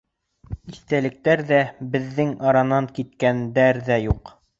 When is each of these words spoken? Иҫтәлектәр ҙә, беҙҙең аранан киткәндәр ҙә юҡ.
Иҫтәлектәр 0.69 1.43
ҙә, 1.51 1.59
беҙҙең 1.95 2.31
аранан 2.53 2.87
киткәндәр 2.97 3.81
ҙә 3.91 3.99
юҡ. 4.07 4.33